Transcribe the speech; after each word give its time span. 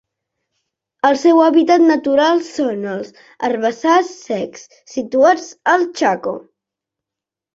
El 1.09 1.17
seu 1.23 1.41
hàbitat 1.47 1.83
natural 1.89 2.39
són 2.47 2.87
els 2.93 3.11
herbassars 3.49 4.09
secs 4.29 4.65
situats 4.93 5.45
al 5.75 5.85
Chaco. 6.01 6.35